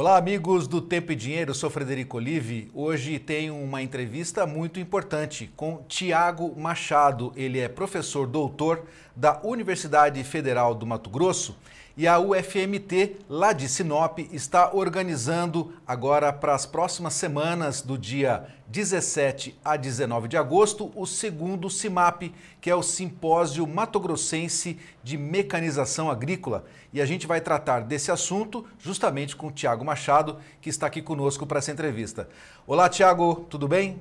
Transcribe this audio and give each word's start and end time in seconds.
Olá, 0.00 0.16
amigos 0.16 0.66
do 0.66 0.80
Tempo 0.80 1.12
e 1.12 1.14
Dinheiro, 1.14 1.54
sou 1.54 1.68
Frederico 1.68 2.16
Olive. 2.16 2.70
Hoje 2.72 3.18
tenho 3.18 3.54
uma 3.54 3.82
entrevista 3.82 4.46
muito 4.46 4.80
importante 4.80 5.52
com 5.54 5.84
Tiago 5.86 6.58
Machado. 6.58 7.34
Ele 7.36 7.58
é 7.58 7.68
professor 7.68 8.26
doutor 8.26 8.86
da 9.14 9.38
Universidade 9.42 10.24
Federal 10.24 10.74
do 10.74 10.86
Mato 10.86 11.10
Grosso 11.10 11.54
e 12.00 12.08
a 12.08 12.18
UFMT, 12.18 13.18
lá 13.28 13.52
de 13.52 13.68
Sinop, 13.68 14.20
está 14.32 14.72
organizando 14.72 15.74
agora 15.86 16.32
para 16.32 16.54
as 16.54 16.64
próximas 16.64 17.12
semanas, 17.12 17.82
do 17.82 17.98
dia 17.98 18.46
17 18.68 19.60
a 19.62 19.76
19 19.76 20.26
de 20.26 20.38
agosto, 20.38 20.90
o 20.96 21.04
segundo 21.04 21.68
CIMAP, 21.68 22.34
que 22.58 22.70
é 22.70 22.74
o 22.74 22.82
Simpósio 22.82 23.66
Mato 23.66 24.00
Grossense 24.00 24.78
de 25.04 25.18
Mecanização 25.18 26.10
Agrícola. 26.10 26.64
E 26.90 27.02
a 27.02 27.04
gente 27.04 27.26
vai 27.26 27.38
tratar 27.38 27.80
desse 27.80 28.10
assunto 28.10 28.64
justamente 28.78 29.36
com 29.36 29.48
o 29.48 29.52
Tiago 29.52 29.84
Machado, 29.84 30.38
que 30.62 30.70
está 30.70 30.86
aqui 30.86 31.02
conosco 31.02 31.46
para 31.46 31.58
essa 31.58 31.70
entrevista. 31.70 32.30
Olá, 32.66 32.88
Tiago, 32.88 33.46
tudo 33.50 33.68
bem? 33.68 34.00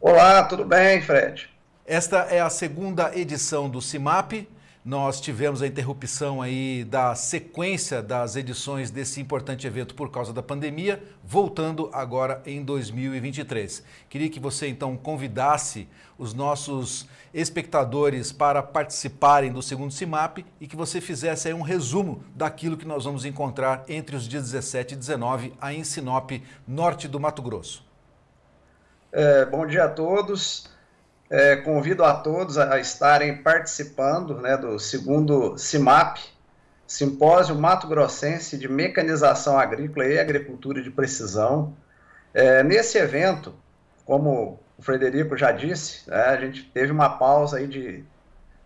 Olá, 0.00 0.42
tudo 0.42 0.64
bem, 0.64 1.00
Fred? 1.00 1.48
Esta 1.86 2.22
é 2.22 2.40
a 2.40 2.50
segunda 2.50 3.16
edição 3.16 3.70
do 3.70 3.80
CIMAP. 3.80 4.48
Nós 4.84 5.20
tivemos 5.20 5.60
a 5.60 5.66
interrupção 5.66 6.40
aí 6.40 6.84
da 6.84 7.14
sequência 7.14 8.00
das 8.00 8.36
edições 8.36 8.90
desse 8.90 9.20
importante 9.20 9.66
evento 9.66 9.94
por 9.94 10.10
causa 10.10 10.32
da 10.32 10.42
pandemia, 10.42 11.02
voltando 11.22 11.90
agora 11.92 12.40
em 12.46 12.62
2023. 12.62 13.82
Queria 14.08 14.30
que 14.30 14.40
você 14.40 14.68
então 14.68 14.96
convidasse 14.96 15.88
os 16.16 16.32
nossos 16.32 17.06
espectadores 17.34 18.32
para 18.32 18.62
participarem 18.62 19.52
do 19.52 19.60
segundo 19.62 19.92
CIMAP 19.92 20.44
e 20.60 20.66
que 20.66 20.76
você 20.76 21.00
fizesse 21.00 21.48
aí 21.48 21.54
um 21.54 21.62
resumo 21.62 22.24
daquilo 22.34 22.76
que 22.76 22.86
nós 22.86 23.04
vamos 23.04 23.24
encontrar 23.24 23.84
entre 23.88 24.16
os 24.16 24.28
dias 24.28 24.44
17 24.44 24.94
e 24.94 24.96
19 24.96 25.52
aí 25.60 25.76
em 25.76 25.84
Sinop, 25.84 26.30
norte 26.66 27.08
do 27.08 27.20
Mato 27.20 27.42
Grosso. 27.42 27.86
É, 29.12 29.44
bom 29.44 29.66
dia 29.66 29.84
a 29.84 29.88
todos. 29.88 30.77
É, 31.30 31.56
convido 31.56 32.04
a 32.04 32.14
todos 32.14 32.56
a 32.56 32.78
estarem 32.78 33.42
participando 33.42 34.40
né, 34.40 34.56
do 34.56 34.78
segundo 34.78 35.58
CIMAP, 35.58 36.18
Simpósio 36.86 37.54
Mato 37.54 37.86
Grossense 37.86 38.56
de 38.56 38.66
Mecanização 38.66 39.58
Agrícola 39.58 40.06
e 40.06 40.18
Agricultura 40.18 40.82
de 40.82 40.90
Precisão. 40.90 41.76
É, 42.32 42.62
nesse 42.62 42.96
evento, 42.96 43.54
como 44.06 44.58
o 44.78 44.82
Frederico 44.82 45.36
já 45.36 45.52
disse, 45.52 46.08
né, 46.08 46.16
a 46.16 46.36
gente 46.36 46.62
teve 46.62 46.90
uma 46.90 47.10
pausa 47.10 47.58
aí 47.58 47.66
de 47.66 48.02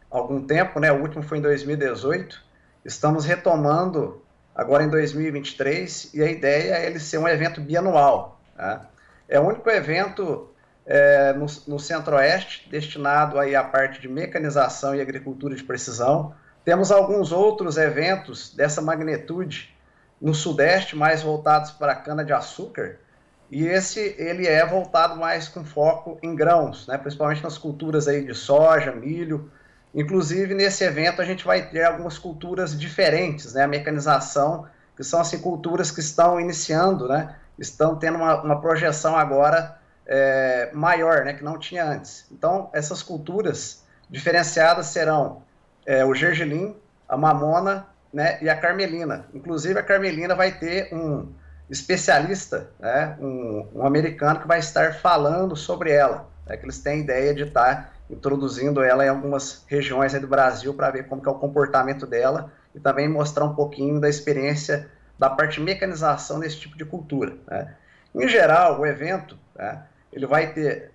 algum 0.08 0.46
tempo, 0.46 0.78
né, 0.78 0.92
o 0.92 1.00
último 1.00 1.22
foi 1.24 1.38
em 1.38 1.42
2018, 1.42 2.40
estamos 2.84 3.24
retomando 3.24 4.22
agora 4.54 4.84
em 4.84 4.88
2023 4.88 6.10
e 6.14 6.22
a 6.22 6.30
ideia 6.30 6.74
é 6.74 6.86
ele 6.86 7.00
ser 7.00 7.18
um 7.18 7.26
evento 7.26 7.60
bianual. 7.60 8.40
Né? 8.56 8.80
É 9.28 9.40
o 9.40 9.48
único 9.48 9.68
evento 9.68 10.51
é, 10.86 11.32
no, 11.32 11.46
no 11.66 11.78
centro-oeste, 11.78 12.68
destinado 12.70 13.38
aí 13.38 13.54
à 13.54 13.62
parte 13.62 14.00
de 14.00 14.08
mecanização 14.08 14.94
e 14.94 15.00
agricultura 15.00 15.54
de 15.54 15.62
precisão. 15.62 16.34
Temos 16.64 16.90
alguns 16.90 17.32
outros 17.32 17.76
eventos 17.76 18.54
dessa 18.54 18.80
magnitude 18.80 19.74
no 20.20 20.34
sudeste, 20.34 20.94
mais 20.94 21.22
voltados 21.22 21.72
para 21.72 21.96
cana-de-açúcar, 21.96 22.98
e 23.50 23.66
esse 23.66 24.14
ele 24.18 24.46
é 24.46 24.64
voltado 24.64 25.16
mais 25.16 25.48
com 25.48 25.64
foco 25.64 26.18
em 26.22 26.34
grãos, 26.34 26.86
né, 26.86 26.96
principalmente 26.96 27.42
nas 27.42 27.58
culturas 27.58 28.08
aí 28.08 28.24
de 28.24 28.34
soja, 28.34 28.92
milho. 28.92 29.50
Inclusive, 29.94 30.54
nesse 30.54 30.84
evento, 30.84 31.20
a 31.20 31.24
gente 31.24 31.44
vai 31.44 31.68
ter 31.68 31.84
algumas 31.84 32.16
culturas 32.16 32.78
diferentes, 32.78 33.52
né, 33.52 33.64
a 33.64 33.68
mecanização, 33.68 34.66
que 34.96 35.04
são 35.04 35.20
assim, 35.20 35.38
culturas 35.38 35.90
que 35.90 36.00
estão 36.00 36.40
iniciando, 36.40 37.08
né, 37.08 37.34
estão 37.58 37.96
tendo 37.96 38.16
uma, 38.16 38.40
uma 38.42 38.60
projeção 38.60 39.16
agora 39.16 39.76
é, 40.06 40.70
maior, 40.72 41.24
né, 41.24 41.32
que 41.32 41.44
não 41.44 41.58
tinha 41.58 41.84
antes. 41.84 42.26
Então, 42.30 42.70
essas 42.72 43.02
culturas 43.02 43.84
diferenciadas 44.08 44.86
serão 44.86 45.42
é, 45.86 46.04
o 46.04 46.14
gergelim, 46.14 46.76
a 47.08 47.16
mamona 47.16 47.86
né, 48.12 48.38
e 48.42 48.48
a 48.48 48.56
carmelina. 48.56 49.26
Inclusive, 49.32 49.78
a 49.78 49.82
carmelina 49.82 50.34
vai 50.34 50.52
ter 50.52 50.92
um 50.92 51.32
especialista, 51.70 52.70
né, 52.78 53.16
um, 53.20 53.68
um 53.74 53.86
americano 53.86 54.40
que 54.40 54.46
vai 54.46 54.58
estar 54.58 54.94
falando 54.94 55.56
sobre 55.56 55.90
ela, 55.90 56.28
né, 56.46 56.56
que 56.56 56.64
eles 56.64 56.80
têm 56.80 57.00
ideia 57.00 57.34
de 57.34 57.44
estar 57.44 57.92
introduzindo 58.10 58.82
ela 58.82 59.06
em 59.06 59.08
algumas 59.08 59.64
regiões 59.66 60.12
do 60.12 60.26
Brasil 60.26 60.74
para 60.74 60.90
ver 60.90 61.06
como 61.06 61.22
é 61.24 61.30
o 61.30 61.34
comportamento 61.34 62.06
dela 62.06 62.52
e 62.74 62.80
também 62.80 63.08
mostrar 63.08 63.44
um 63.44 63.54
pouquinho 63.54 63.98
da 63.98 64.08
experiência 64.08 64.90
da 65.18 65.30
parte 65.30 65.54
de 65.54 65.60
mecanização 65.62 66.40
desse 66.40 66.58
tipo 66.58 66.76
de 66.76 66.84
cultura. 66.84 67.34
Né. 67.46 67.74
Em 68.14 68.28
geral, 68.28 68.80
o 68.80 68.86
evento, 68.86 69.38
né, 69.56 69.82
ele 70.12 70.26
vai 70.26 70.52
ter, 70.52 70.92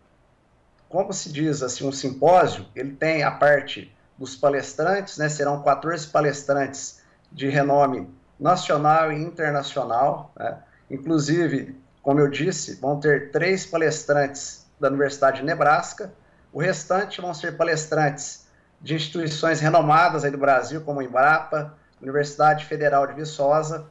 como 0.87 1.11
se 1.11 1.31
diz 1.31 1.63
assim, 1.63 1.87
um 1.87 1.91
simpósio, 1.91 2.65
ele 2.75 2.93
tem 2.93 3.23
a 3.23 3.31
parte 3.31 3.93
dos 4.17 4.35
palestrantes, 4.35 5.17
né, 5.17 5.29
serão 5.29 5.61
14 5.61 6.07
palestrantes 6.07 7.01
de 7.31 7.49
renome 7.49 8.09
nacional 8.39 9.11
e 9.11 9.21
internacional, 9.21 10.31
né, 10.37 10.57
inclusive, 10.89 11.75
como 12.01 12.19
eu 12.19 12.29
disse, 12.29 12.75
vão 12.75 12.99
ter 12.99 13.31
três 13.31 13.65
palestrantes 13.65 14.65
da 14.79 14.87
Universidade 14.87 15.37
de 15.37 15.45
Nebraska, 15.45 16.13
o 16.53 16.59
restante 16.59 17.19
vão 17.19 17.33
ser 17.33 17.57
palestrantes 17.57 18.47
de 18.81 18.95
instituições 18.95 19.59
renomadas 19.59 20.23
aí 20.23 20.31
do 20.31 20.37
Brasil, 20.37 20.81
como 20.81 21.01
Embrapa, 21.01 21.73
Universidade 22.01 22.65
Federal 22.65 23.07
de 23.07 23.13
Viçosa, 23.13 23.87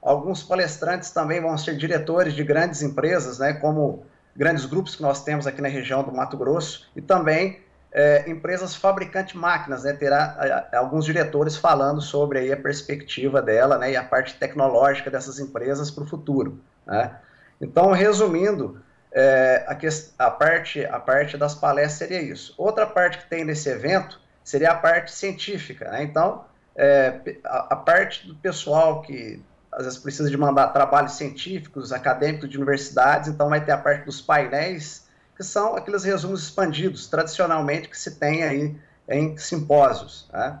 alguns 0.00 0.42
palestrantes 0.42 1.10
também 1.10 1.40
vão 1.40 1.56
ser 1.56 1.76
diretores 1.76 2.34
de 2.34 2.44
grandes 2.44 2.82
empresas, 2.82 3.38
né, 3.38 3.54
como 3.54 4.04
grandes 4.36 4.66
grupos 4.66 4.94
que 4.94 5.02
nós 5.02 5.24
temos 5.24 5.46
aqui 5.46 5.62
na 5.62 5.68
região 5.68 6.02
do 6.02 6.12
Mato 6.12 6.36
Grosso, 6.36 6.88
e 6.94 7.00
também 7.00 7.60
é, 7.92 8.28
empresas 8.30 8.76
fabricantes 8.76 9.32
de 9.32 9.38
máquinas, 9.38 9.84
né, 9.84 9.92
terá 9.94 10.68
alguns 10.74 11.04
diretores 11.04 11.56
falando 11.56 12.00
sobre 12.00 12.38
aí 12.38 12.52
a 12.52 12.56
perspectiva 12.56 13.40
dela 13.40 13.78
né, 13.78 13.92
e 13.92 13.96
a 13.96 14.04
parte 14.04 14.34
tecnológica 14.34 15.10
dessas 15.10 15.38
empresas 15.38 15.90
para 15.90 16.04
o 16.04 16.06
futuro. 16.06 16.60
Né. 16.86 17.10
Então, 17.58 17.92
resumindo, 17.92 18.82
é, 19.10 19.64
a, 19.66 20.26
a, 20.26 20.30
parte, 20.30 20.84
a 20.84 21.00
parte 21.00 21.38
das 21.38 21.54
palestras 21.54 21.94
seria 21.94 22.20
isso. 22.20 22.54
Outra 22.58 22.84
parte 22.84 23.16
que 23.16 23.30
tem 23.30 23.44
nesse 23.44 23.70
evento 23.70 24.20
seria 24.44 24.72
a 24.72 24.74
parte 24.74 25.10
científica. 25.10 25.90
Né. 25.90 26.02
Então, 26.02 26.44
é, 26.76 27.18
a, 27.44 27.74
a 27.74 27.76
parte 27.76 28.26
do 28.28 28.34
pessoal 28.34 29.00
que 29.00 29.42
às 29.76 29.84
vezes 29.84 29.98
precisa 29.98 30.30
de 30.30 30.36
mandar 30.38 30.68
trabalhos 30.68 31.12
científicos, 31.12 31.92
acadêmicos 31.92 32.48
de 32.48 32.56
universidades, 32.56 33.28
então 33.28 33.50
vai 33.50 33.62
ter 33.62 33.72
a 33.72 33.78
parte 33.78 34.06
dos 34.06 34.22
painéis, 34.22 35.06
que 35.36 35.44
são 35.44 35.76
aqueles 35.76 36.02
resumos 36.02 36.44
expandidos, 36.44 37.06
tradicionalmente, 37.08 37.86
que 37.90 37.98
se 37.98 38.12
tem 38.12 38.42
aí 38.42 38.74
em 39.06 39.36
simpósios. 39.36 40.30
Né? 40.32 40.58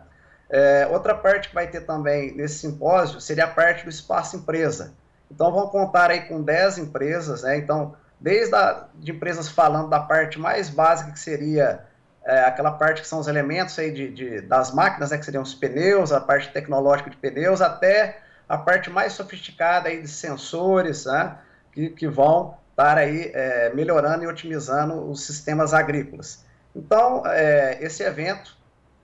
É, 0.50 0.86
outra 0.90 1.14
parte 1.14 1.48
que 1.48 1.54
vai 1.54 1.66
ter 1.66 1.80
também 1.80 2.36
nesse 2.36 2.58
simpósio 2.58 3.18
seria 3.18 3.44
a 3.44 3.48
parte 3.48 3.84
do 3.84 3.90
espaço 3.90 4.36
empresa. 4.36 4.92
Então, 5.30 5.50
vão 5.50 5.66
contar 5.68 6.10
aí 6.10 6.20
com 6.28 6.42
10 6.42 6.76
empresas, 6.78 7.42
né? 7.42 7.56
Então, 7.56 7.96
desde 8.20 8.54
a, 8.54 8.84
de 8.94 9.12
empresas 9.12 9.48
falando 9.48 9.88
da 9.88 9.98
parte 9.98 10.38
mais 10.38 10.68
básica, 10.68 11.10
que 11.10 11.18
seria 11.18 11.80
é, 12.22 12.40
aquela 12.44 12.70
parte 12.70 13.00
que 13.00 13.08
são 13.08 13.18
os 13.18 13.26
elementos 13.26 13.76
aí 13.78 13.90
de, 13.90 14.10
de, 14.10 14.40
das 14.42 14.72
máquinas, 14.72 15.10
né? 15.10 15.18
Que 15.18 15.24
seriam 15.24 15.42
os 15.42 15.54
pneus, 15.54 16.12
a 16.12 16.20
parte 16.20 16.52
tecnológica 16.52 17.10
de 17.10 17.16
pneus, 17.16 17.60
até 17.60 18.20
a 18.48 18.56
parte 18.58 18.90
mais 18.90 19.12
sofisticada 19.12 19.88
aí 19.88 20.00
de 20.00 20.08
sensores, 20.08 21.06
né, 21.06 21.38
que, 21.72 21.90
que 21.90 22.08
vão 22.08 22.56
estar 22.70 22.98
aí 22.98 23.30
é, 23.34 23.72
melhorando 23.74 24.24
e 24.24 24.26
otimizando 24.26 25.10
os 25.10 25.24
sistemas 25.24 25.72
agrícolas. 25.72 26.44
Então, 26.74 27.22
é, 27.26 27.78
esse 27.80 28.02
evento 28.02 28.56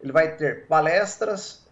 ele 0.03 0.13
vai 0.13 0.37
ter 0.37 0.67
palestras 0.67 1.67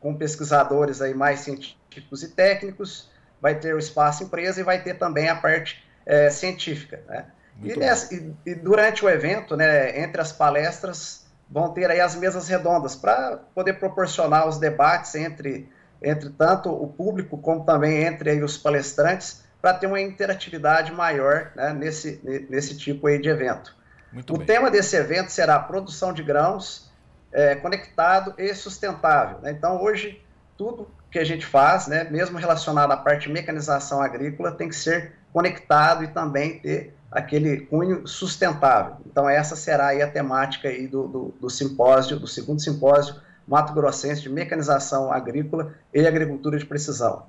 com 0.00 0.14
pesquisadores 0.14 1.02
aí 1.02 1.12
mais 1.12 1.40
científicos 1.40 2.22
e 2.22 2.28
técnicos, 2.28 3.10
vai 3.40 3.54
ter 3.54 3.74
o 3.74 3.78
espaço 3.78 4.22
empresa 4.22 4.60
e 4.60 4.64
vai 4.64 4.82
ter 4.82 4.94
também 4.94 5.28
a 5.28 5.36
parte 5.36 5.84
é, 6.06 6.30
científica. 6.30 7.02
Né? 7.06 7.26
E, 7.62 7.76
nessa, 7.76 8.14
e, 8.14 8.34
e, 8.46 8.54
durante 8.54 9.04
o 9.04 9.08
evento, 9.08 9.56
né, 9.56 10.00
entre 10.00 10.20
as 10.20 10.32
palestras, 10.32 11.26
vão 11.50 11.72
ter 11.74 11.90
aí 11.90 12.00
as 12.00 12.14
mesas 12.14 12.48
redondas 12.48 12.94
para 12.94 13.38
poder 13.54 13.74
proporcionar 13.74 14.48
os 14.48 14.58
debates 14.58 15.14
entre 15.14 15.68
entre 16.02 16.30
tanto 16.30 16.70
o 16.70 16.88
público 16.88 17.36
como 17.38 17.64
também 17.64 18.04
entre 18.04 18.30
aí, 18.30 18.42
os 18.42 18.56
palestrantes, 18.56 19.44
para 19.60 19.74
ter 19.74 19.86
uma 19.86 20.00
interatividade 20.00 20.90
maior 20.92 21.52
né, 21.54 21.72
nesse, 21.72 22.20
nesse 22.48 22.76
tipo 22.76 23.06
aí 23.06 23.20
de 23.20 23.28
evento. 23.28 23.76
Muito 24.12 24.34
o 24.34 24.38
bem. 24.38 24.46
tema 24.46 24.70
desse 24.70 24.96
evento 24.96 25.30
será 25.30 25.58
produção 25.58 26.12
de 26.12 26.22
grãos 26.22 26.90
é, 27.32 27.54
conectado 27.54 28.34
e 28.38 28.54
sustentável. 28.54 29.38
Né? 29.42 29.52
Então, 29.52 29.80
hoje, 29.82 30.24
tudo 30.56 30.88
que 31.10 31.18
a 31.18 31.24
gente 31.24 31.44
faz, 31.44 31.86
né, 31.86 32.04
mesmo 32.04 32.38
relacionado 32.38 32.90
à 32.92 32.96
parte 32.96 33.26
de 33.26 33.32
mecanização 33.32 34.00
agrícola, 34.00 34.52
tem 34.52 34.68
que 34.68 34.76
ser 34.76 35.12
conectado 35.32 36.04
e 36.04 36.08
também 36.08 36.58
ter 36.58 36.94
aquele 37.10 37.62
cunho 37.62 38.06
sustentável. 38.06 38.96
Então, 39.06 39.28
essa 39.28 39.56
será 39.56 39.90
a 39.90 40.06
temática 40.06 40.68
aí 40.68 40.86
do, 40.86 41.06
do, 41.08 41.34
do 41.40 41.50
simpósio, 41.50 42.18
do 42.18 42.26
segundo 42.26 42.60
simpósio 42.60 43.16
Mato 43.50 43.72
Grossense 43.72 44.22
de 44.22 44.28
Mecanização 44.28 45.12
Agrícola 45.12 45.74
e 45.92 46.06
Agricultura 46.06 46.56
de 46.56 46.64
Precisão. 46.64 47.26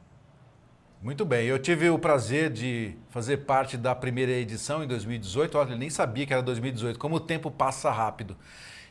Muito 1.01 1.25
bem, 1.25 1.47
eu 1.47 1.57
tive 1.57 1.89
o 1.89 1.97
prazer 1.97 2.51
de 2.51 2.95
fazer 3.09 3.38
parte 3.38 3.75
da 3.75 3.95
primeira 3.95 4.31
edição 4.31 4.83
em 4.83 4.88
2018. 4.88 5.57
Olha, 5.57 5.75
nem 5.75 5.89
sabia 5.89 6.27
que 6.27 6.31
era 6.31 6.44
2018, 6.44 7.00
como 7.00 7.15
o 7.15 7.19
tempo 7.19 7.50
passa 7.50 7.89
rápido. 7.89 8.38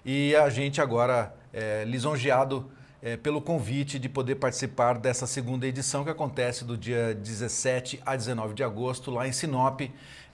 E 0.05 0.35
a 0.35 0.51
gente 0.51 0.81
agora 0.81 1.33
é 1.53 1.85
lisonjeado 1.85 2.69
é, 3.01 3.17
pelo 3.17 3.41
convite 3.41 3.97
de 4.01 4.09
poder 4.09 4.35
participar 4.35 4.99
dessa 4.99 5.25
segunda 5.25 5.69
edição 5.69 6.03
que 6.03 6.11
acontece 6.11 6.65
do 6.65 6.77
dia 6.77 7.15
17 7.15 8.03
a 8.05 8.17
19 8.17 8.55
de 8.55 8.65
agosto, 8.65 9.09
lá 9.09 9.29
em 9.29 9.33
Sinop, 9.33 9.83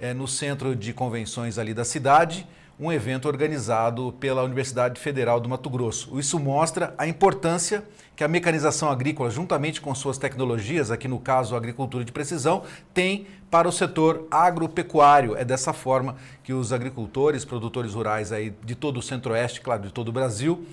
é, 0.00 0.14
no 0.14 0.26
centro 0.26 0.74
de 0.74 0.94
convenções 0.94 1.58
ali 1.58 1.74
da 1.74 1.84
cidade 1.84 2.46
um 2.78 2.92
evento 2.92 3.26
organizado 3.26 4.14
pela 4.20 4.42
Universidade 4.42 5.00
Federal 5.00 5.40
do 5.40 5.48
Mato 5.48 5.70
Grosso. 5.70 6.18
Isso 6.18 6.38
mostra 6.38 6.94
a 6.98 7.06
importância 7.06 7.82
que 8.14 8.22
a 8.22 8.28
mecanização 8.28 8.90
agrícola, 8.90 9.30
juntamente 9.30 9.80
com 9.80 9.94
suas 9.94 10.18
tecnologias, 10.18 10.90
aqui 10.90 11.08
no 11.08 11.18
caso 11.18 11.54
a 11.54 11.58
agricultura 11.58 12.04
de 12.04 12.12
precisão, 12.12 12.64
tem 12.92 13.26
para 13.50 13.68
o 13.68 13.72
setor 13.72 14.26
agropecuário. 14.30 15.36
É 15.36 15.44
dessa 15.44 15.72
forma 15.72 16.16
que 16.42 16.52
os 16.52 16.72
agricultores, 16.72 17.44
produtores 17.44 17.94
rurais 17.94 18.32
aí 18.32 18.52
de 18.64 18.74
todo 18.74 18.98
o 18.98 19.02
centro-oeste, 19.02 19.60
claro, 19.60 19.82
de 19.82 19.92
todo 19.92 20.08
o 20.08 20.12
Brasil, 20.12 20.66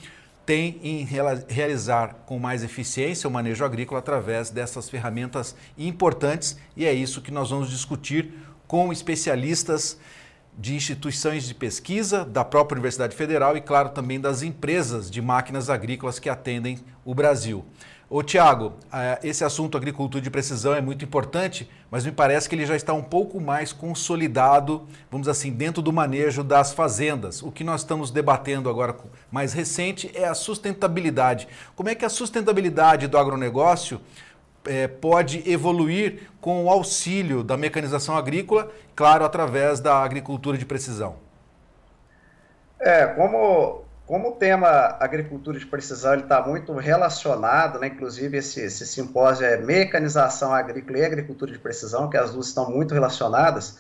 têm 0.45 0.79
em 0.83 1.07
realizar 1.47 2.15
com 2.25 2.37
mais 2.37 2.63
eficiência 2.63 3.29
o 3.29 3.31
manejo 3.31 3.63
agrícola 3.63 3.99
através 3.99 4.49
dessas 4.49 4.89
ferramentas 4.89 5.55
importantes 5.77 6.57
e 6.75 6.85
é 6.85 6.93
isso 6.93 7.21
que 7.21 7.31
nós 7.31 7.49
vamos 7.49 7.69
discutir 7.69 8.33
com 8.67 8.91
especialistas 8.91 9.97
de 10.57 10.75
instituições 10.75 11.47
de 11.47 11.53
pesquisa, 11.53 12.23
da 12.23 12.43
própria 12.45 12.75
Universidade 12.75 13.15
Federal 13.15 13.57
e, 13.57 13.61
claro, 13.61 13.89
também 13.89 14.19
das 14.19 14.43
empresas 14.43 15.09
de 15.09 15.21
máquinas 15.21 15.69
agrícolas 15.69 16.19
que 16.19 16.29
atendem 16.29 16.79
o 17.03 17.13
Brasil. 17.13 17.65
Ô 18.09 18.21
Tiago, 18.21 18.73
eh, 18.93 19.19
esse 19.23 19.43
assunto 19.43 19.75
agricultura 19.75 20.21
de 20.21 20.29
precisão 20.29 20.75
é 20.75 20.79
muito 20.79 21.03
importante, 21.03 21.67
mas 21.89 22.05
me 22.05 22.11
parece 22.11 22.47
que 22.47 22.53
ele 22.53 22.63
já 22.63 22.75
está 22.75 22.93
um 22.93 23.01
pouco 23.01 23.41
mais 23.41 23.73
consolidado, 23.73 24.87
vamos 25.09 25.27
assim, 25.27 25.51
dentro 25.51 25.81
do 25.81 25.91
manejo 25.91 26.43
das 26.43 26.71
fazendas. 26.71 27.41
O 27.41 27.51
que 27.51 27.63
nós 27.63 27.81
estamos 27.81 28.11
debatendo 28.11 28.69
agora 28.69 28.95
mais 29.31 29.53
recente 29.53 30.11
é 30.13 30.25
a 30.25 30.35
sustentabilidade. 30.35 31.47
Como 31.75 31.89
é 31.89 31.95
que 31.95 32.05
a 32.05 32.09
sustentabilidade 32.09 33.07
do 33.07 33.17
agronegócio 33.17 33.99
é, 34.65 34.87
pode 34.87 35.49
evoluir 35.49 36.29
com 36.39 36.65
o 36.65 36.69
auxílio 36.69 37.43
da 37.43 37.57
mecanização 37.57 38.15
agrícola, 38.17 38.71
claro, 38.95 39.25
através 39.25 39.79
da 39.79 40.03
agricultura 40.03 40.57
de 40.57 40.65
precisão? 40.65 41.15
É, 42.79 43.05
como, 43.07 43.83
como 44.05 44.29
o 44.29 44.31
tema 44.33 44.97
agricultura 44.99 45.57
de 45.57 45.65
precisão 45.65 46.15
está 46.15 46.41
muito 46.41 46.73
relacionado, 46.73 47.79
né, 47.79 47.87
inclusive 47.87 48.37
esse, 48.37 48.61
esse 48.61 48.85
simpósio 48.85 49.45
é 49.45 49.57
mecanização 49.57 50.53
agrícola 50.53 50.99
e 50.99 51.05
agricultura 51.05 51.51
de 51.51 51.59
precisão, 51.59 52.09
que 52.09 52.17
as 52.17 52.31
duas 52.31 52.47
estão 52.47 52.69
muito 52.69 52.93
relacionadas, 52.93 53.79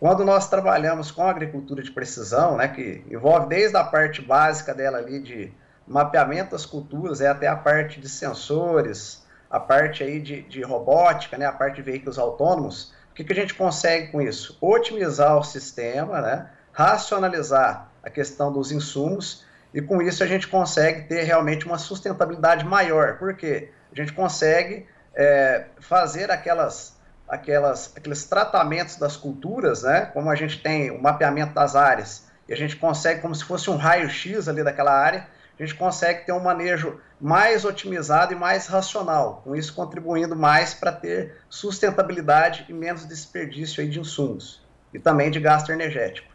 quando 0.00 0.24
nós 0.24 0.48
trabalhamos 0.48 1.10
com 1.10 1.26
agricultura 1.26 1.82
de 1.82 1.90
precisão, 1.90 2.56
né, 2.56 2.68
que 2.68 3.04
envolve 3.10 3.48
desde 3.48 3.76
a 3.76 3.84
parte 3.84 4.22
básica 4.22 4.72
dela 4.72 4.98
ali 4.98 5.20
de 5.20 5.52
mapeamento 5.86 6.52
das 6.52 6.64
culturas, 6.64 7.20
é 7.20 7.28
até 7.28 7.48
a 7.48 7.56
parte 7.56 8.00
de 8.00 8.08
sensores, 8.08 9.26
a 9.50 9.58
parte 9.58 10.02
aí 10.02 10.20
de, 10.20 10.42
de 10.42 10.62
robótica, 10.62 11.38
né, 11.38 11.46
a 11.46 11.52
parte 11.52 11.76
de 11.76 11.82
veículos 11.82 12.18
autônomos, 12.18 12.92
o 13.10 13.14
que, 13.14 13.24
que 13.24 13.32
a 13.32 13.36
gente 13.36 13.54
consegue 13.54 14.12
com 14.12 14.20
isso? 14.20 14.56
Otimizar 14.60 15.36
o 15.36 15.42
sistema, 15.42 16.20
né, 16.20 16.50
racionalizar 16.72 17.88
a 18.02 18.10
questão 18.10 18.52
dos 18.52 18.70
insumos 18.70 19.44
e 19.72 19.82
com 19.82 20.00
isso 20.00 20.22
a 20.22 20.26
gente 20.26 20.46
consegue 20.48 21.08
ter 21.08 21.22
realmente 21.22 21.66
uma 21.66 21.78
sustentabilidade 21.78 22.64
maior, 22.64 23.18
porque 23.18 23.70
a 23.92 23.94
gente 23.94 24.12
consegue 24.12 24.86
é, 25.14 25.66
fazer 25.80 26.30
aquelas, 26.30 26.96
aquelas, 27.28 27.92
aqueles 27.96 28.24
tratamentos 28.24 28.96
das 28.96 29.16
culturas, 29.16 29.82
né, 29.82 30.06
como 30.12 30.30
a 30.30 30.34
gente 30.34 30.62
tem 30.62 30.90
o 30.90 31.02
mapeamento 31.02 31.54
das 31.54 31.74
áreas, 31.74 32.28
e 32.48 32.52
a 32.52 32.56
gente 32.56 32.76
consegue 32.76 33.20
como 33.20 33.34
se 33.34 33.44
fosse 33.44 33.68
um 33.68 33.76
raio-x 33.76 34.48
ali 34.48 34.62
daquela 34.62 34.92
área, 34.92 35.26
a 35.58 35.62
gente 35.62 35.74
consegue 35.74 36.24
ter 36.24 36.32
um 36.32 36.40
manejo 36.40 37.00
mais 37.20 37.64
otimizado 37.64 38.32
e 38.32 38.36
mais 38.36 38.66
racional, 38.66 39.42
com 39.44 39.54
isso 39.56 39.74
contribuindo 39.74 40.36
mais 40.36 40.74
para 40.74 40.92
ter 40.92 41.36
sustentabilidade 41.48 42.64
e 42.68 42.72
menos 42.72 43.06
desperdício 43.06 43.82
aí 43.82 43.88
de 43.88 43.98
insumos 43.98 44.62
e 44.92 44.98
também 44.98 45.30
de 45.30 45.40
gasto 45.40 45.70
energético. 45.70 46.28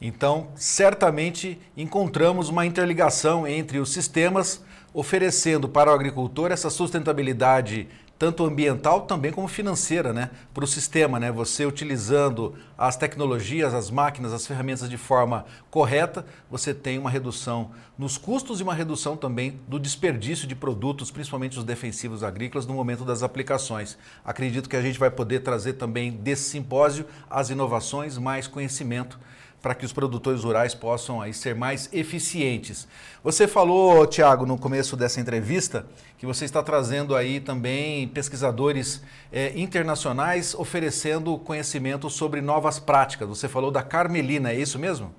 Então, 0.00 0.48
certamente 0.54 1.60
encontramos 1.76 2.48
uma 2.48 2.64
interligação 2.64 3.46
entre 3.46 3.78
os 3.78 3.92
sistemas, 3.92 4.62
oferecendo 4.94 5.68
para 5.68 5.90
o 5.90 5.94
agricultor 5.94 6.52
essa 6.52 6.70
sustentabilidade 6.70 7.88
tanto 8.18 8.44
ambiental 8.44 9.02
também 9.02 9.30
como 9.30 9.46
financeira, 9.46 10.12
né, 10.12 10.30
para 10.52 10.64
o 10.64 10.66
sistema, 10.66 11.20
né? 11.20 11.30
Você 11.30 11.64
utilizando 11.64 12.54
as 12.76 12.96
tecnologias, 12.96 13.72
as 13.72 13.90
máquinas, 13.90 14.32
as 14.32 14.46
ferramentas 14.46 14.90
de 14.90 14.96
forma 14.96 15.44
correta, 15.70 16.26
você 16.50 16.74
tem 16.74 16.98
uma 16.98 17.08
redução 17.08 17.70
nos 17.96 18.18
custos 18.18 18.58
e 18.58 18.62
uma 18.62 18.74
redução 18.74 19.16
também 19.16 19.60
do 19.68 19.78
desperdício 19.78 20.48
de 20.48 20.54
produtos, 20.54 21.10
principalmente 21.10 21.58
os 21.58 21.64
defensivos 21.64 22.24
agrícolas, 22.24 22.66
no 22.66 22.74
momento 22.74 23.04
das 23.04 23.22
aplicações. 23.22 23.96
Acredito 24.24 24.68
que 24.68 24.76
a 24.76 24.82
gente 24.82 24.98
vai 24.98 25.10
poder 25.10 25.40
trazer 25.40 25.74
também 25.74 26.10
desse 26.10 26.50
simpósio 26.50 27.06
as 27.30 27.50
inovações, 27.50 28.18
mais 28.18 28.48
conhecimento 28.48 29.18
para 29.60 29.74
que 29.74 29.84
os 29.84 29.92
produtores 29.92 30.44
rurais 30.44 30.74
possam 30.74 31.20
aí 31.20 31.34
ser 31.34 31.54
mais 31.54 31.88
eficientes. 31.92 32.86
Você 33.22 33.48
falou, 33.48 34.06
Tiago, 34.06 34.46
no 34.46 34.56
começo 34.56 34.96
dessa 34.96 35.20
entrevista, 35.20 35.86
que 36.16 36.26
você 36.26 36.44
está 36.44 36.62
trazendo 36.62 37.16
aí 37.16 37.40
também 37.40 38.08
pesquisadores 38.08 39.02
é, 39.32 39.52
internacionais 39.58 40.54
oferecendo 40.54 41.36
conhecimento 41.38 42.08
sobre 42.08 42.40
novas 42.40 42.78
práticas. 42.78 43.28
Você 43.28 43.48
falou 43.48 43.70
da 43.70 43.82
Carmelina, 43.82 44.50
é 44.50 44.54
isso 44.54 44.78
mesmo? 44.78 45.14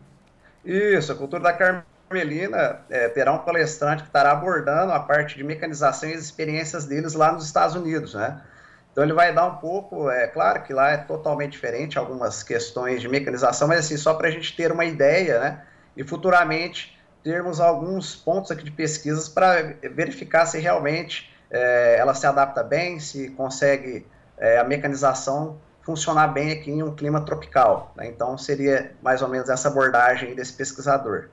Isso, 0.63 1.11
a 1.11 1.15
cultura 1.15 1.43
da 1.43 1.53
Carmelina 1.53 2.81
é, 2.89 3.07
terá 3.09 3.33
um 3.33 3.39
palestrante 3.39 4.03
que 4.03 4.09
estará 4.09 4.31
abordando 4.31 4.91
a 4.91 4.99
parte 4.99 5.37
de 5.37 5.43
mecanização 5.43 6.09
e 6.09 6.13
as 6.13 6.21
experiências 6.21 6.85
deles 6.85 7.13
lá 7.13 7.31
nos 7.31 7.45
Estados 7.45 7.75
Unidos, 7.75 8.13
né? 8.13 8.41
Então 8.99 9.07
ele 9.07 9.13
vai 9.13 9.33
dar 9.33 9.45
um 9.45 9.55
pouco, 9.55 10.09
é 10.09 10.27
claro 10.27 10.61
que 10.61 10.73
lá 10.73 10.89
é 10.89 10.97
totalmente 10.97 11.53
diferente 11.53 11.97
algumas 11.97 12.43
questões 12.43 12.99
de 12.99 13.07
mecanização, 13.07 13.65
mas 13.65 13.79
assim, 13.79 13.95
só 13.95 14.13
para 14.13 14.27
a 14.27 14.31
gente 14.31 14.53
ter 14.57 14.73
uma 14.73 14.83
ideia, 14.83 15.39
né? 15.39 15.61
E 15.95 16.03
futuramente 16.03 16.99
termos 17.23 17.61
alguns 17.61 18.13
pontos 18.13 18.51
aqui 18.51 18.61
de 18.61 18.71
pesquisas 18.71 19.29
para 19.29 19.73
verificar 19.83 20.45
se 20.47 20.59
realmente 20.59 21.33
é, 21.49 21.95
ela 21.97 22.13
se 22.13 22.27
adapta 22.27 22.61
bem, 22.61 22.99
se 22.99 23.29
consegue 23.29 24.05
é, 24.37 24.57
a 24.57 24.65
mecanização 24.65 25.57
funcionar 25.81 26.27
bem 26.33 26.51
aqui 26.51 26.69
em 26.69 26.83
um 26.83 26.93
clima 26.93 27.21
tropical. 27.21 27.93
Né? 27.95 28.07
Então 28.07 28.37
seria 28.37 28.91
mais 29.01 29.21
ou 29.21 29.29
menos 29.29 29.47
essa 29.47 29.69
abordagem 29.69 30.35
desse 30.35 30.51
pesquisador. 30.51 31.29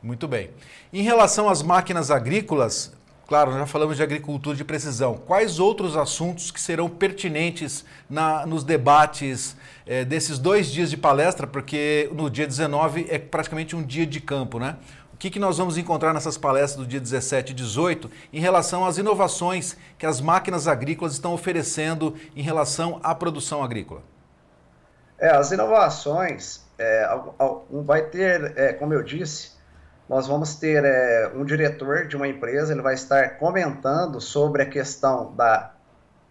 Muito 0.00 0.28
bem. 0.28 0.52
Em 0.92 1.02
relação 1.02 1.48
às 1.48 1.60
máquinas 1.60 2.08
agrícolas, 2.08 2.92
Claro, 3.30 3.52
já 3.52 3.64
falamos 3.64 3.96
de 3.96 4.02
agricultura 4.02 4.56
de 4.56 4.64
precisão. 4.64 5.14
Quais 5.14 5.60
outros 5.60 5.96
assuntos 5.96 6.50
que 6.50 6.60
serão 6.60 6.88
pertinentes 6.88 7.84
na, 8.08 8.44
nos 8.44 8.64
debates 8.64 9.56
é, 9.86 10.04
desses 10.04 10.36
dois 10.36 10.66
dias 10.66 10.90
de 10.90 10.96
palestra? 10.96 11.46
Porque 11.46 12.10
no 12.12 12.28
dia 12.28 12.44
19 12.44 13.06
é 13.08 13.20
praticamente 13.20 13.76
um 13.76 13.84
dia 13.84 14.04
de 14.04 14.18
campo, 14.18 14.58
né? 14.58 14.78
O 15.14 15.16
que, 15.16 15.30
que 15.30 15.38
nós 15.38 15.58
vamos 15.58 15.78
encontrar 15.78 16.12
nessas 16.12 16.36
palestras 16.36 16.74
do 16.74 16.84
dia 16.84 16.98
17 16.98 17.52
e 17.52 17.54
18 17.54 18.10
em 18.32 18.40
relação 18.40 18.84
às 18.84 18.98
inovações 18.98 19.76
que 19.96 20.06
as 20.06 20.20
máquinas 20.20 20.66
agrícolas 20.66 21.12
estão 21.12 21.32
oferecendo 21.32 22.16
em 22.34 22.42
relação 22.42 22.98
à 23.00 23.14
produção 23.14 23.62
agrícola? 23.62 24.02
É, 25.20 25.30
as 25.30 25.52
inovações 25.52 26.64
é, 26.76 27.08
vai 27.70 28.02
ter, 28.06 28.58
é, 28.58 28.72
como 28.72 28.92
eu 28.92 29.04
disse, 29.04 29.52
nós 30.10 30.26
vamos 30.26 30.56
ter 30.56 30.84
é, 30.84 31.30
um 31.36 31.44
diretor 31.44 32.08
de 32.08 32.16
uma 32.16 32.26
empresa, 32.26 32.72
ele 32.72 32.82
vai 32.82 32.94
estar 32.94 33.38
comentando 33.38 34.20
sobre 34.20 34.60
a 34.60 34.66
questão 34.66 35.32
da 35.36 35.70